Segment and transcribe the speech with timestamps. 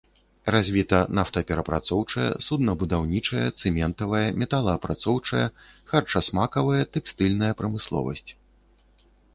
[0.53, 5.45] Развіта нафтаперапрацоўчая, суднабудаўнічая, цэментавая, металаапрацоўчая,
[5.93, 8.29] харчасмакавая, тэкстыльная прамысловасць.